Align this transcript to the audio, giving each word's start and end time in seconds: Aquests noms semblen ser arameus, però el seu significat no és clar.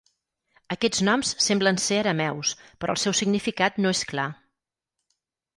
Aquests 0.75 1.01
noms 1.09 1.33
semblen 1.49 1.77
ser 1.83 1.99
arameus, 2.03 2.53
però 2.81 2.97
el 2.97 3.01
seu 3.05 3.17
significat 3.21 3.81
no 3.87 3.93
és 3.99 4.03
clar. 4.15 4.29